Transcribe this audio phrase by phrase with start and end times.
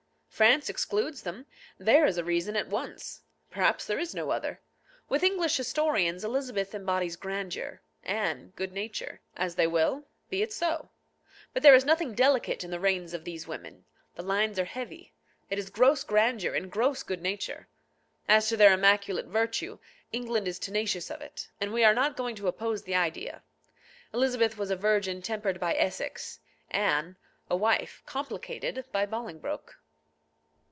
[0.41, 1.45] France excludes them.
[1.77, 3.21] There is a reason at once.
[3.51, 4.59] Perhaps there is no other.
[5.07, 9.21] With English historians Elizabeth embodies grandeur, Anne good nature.
[9.35, 10.07] As they will.
[10.31, 10.89] Be it so.
[11.53, 13.85] But there is nothing delicate in the reigns of these women.
[14.15, 15.13] The lines are heavy.
[15.51, 17.67] It is gross grandeur and gross good nature.
[18.27, 19.77] As to their immaculate virtue,
[20.11, 23.43] England is tenacious of it, and we are not going to oppose the idea.
[24.11, 26.39] Elizabeth was a virgin tempered by Essex;
[26.71, 27.15] Anne,
[27.47, 29.77] a wife complicated by Bolingbroke.